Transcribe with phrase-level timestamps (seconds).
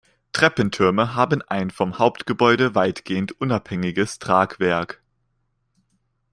[0.31, 4.99] Treppentürme haben ein vom Hauptgebäude weitgehend unabhängiges Tragwerk.